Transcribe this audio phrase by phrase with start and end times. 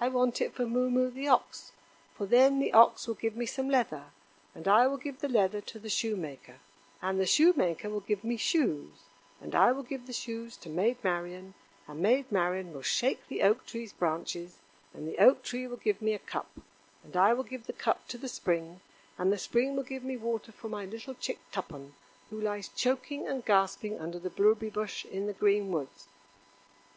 [0.00, 1.70] I want it for Moo moo, the ox;
[2.16, 4.06] for then the ox will give me some leather,
[4.52, 6.58] and I will give the leather to the Shoemaker,
[7.00, 8.90] and the Shoemaker will give me shoes,
[9.40, 11.54] and I will give the shoes to Maid Marian,
[11.86, 14.58] and Maid Marian will shake the Oak tree's branches,
[14.92, 16.50] and the Oak tree will give me a cup,
[17.04, 18.80] and I will give the cup to the Spring,
[19.18, 21.94] and the Spring will give me water for my little chick Tuppen,
[22.30, 26.08] who lies choking and gasping under the blueberry bush in the green woods."